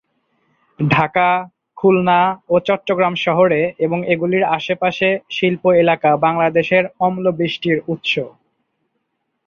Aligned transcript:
ঢাকা, 0.79 1.29
খুলনা 1.77 2.19
ও 2.49 2.65
চট্টগ্রাম 2.67 3.13
শহরে 3.25 3.61
এবং 3.85 3.99
এগুলির 4.13 4.43
আশপাশের 4.57 5.15
শিল্প 5.29 5.63
এলাকা 5.81 6.09
বাংলাদেশে 6.25 6.77
অম্লবৃষ্টির 6.99 7.77
উৎস। 7.87 8.13